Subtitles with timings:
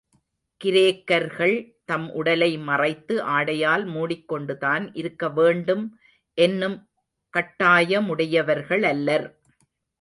[0.63, 1.73] கிரேக்கர்கள்
[1.85, 5.99] தம் உடலை மறைத்து ஆடையால் மூடிக்கொண்டுதான் இருக்க வேண்டும்
[6.37, 6.89] என்னும்
[7.37, 9.27] கட்டிாயமுடையவர்களல்லர்.